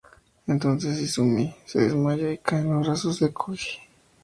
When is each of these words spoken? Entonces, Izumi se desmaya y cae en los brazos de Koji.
Entonces, 0.47 0.99
Izumi 0.99 1.53
se 1.63 1.81
desmaya 1.81 2.31
y 2.31 2.39
cae 2.39 2.61
en 2.61 2.73
los 2.73 2.87
brazos 2.87 3.19
de 3.19 3.31
Koji. 3.31 3.77